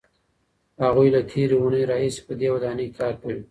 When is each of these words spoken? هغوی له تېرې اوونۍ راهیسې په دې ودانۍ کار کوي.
هغوی 0.83 1.07
له 1.15 1.21
تېرې 1.31 1.55
اوونۍ 1.57 1.83
راهیسې 1.91 2.21
په 2.27 2.33
دې 2.39 2.47
ودانۍ 2.53 2.87
کار 2.99 3.13
کوي. 3.21 3.41